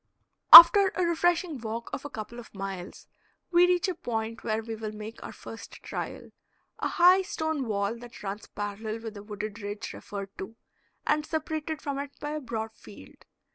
[0.51, 3.05] After a refreshing walk of a couple of miles
[3.51, 6.31] we reach a point where we will make our first trial
[6.79, 10.55] a high stone wall that runs parallel with the wooded ridge referred to,
[11.05, 13.25] and separated from it by a broad field.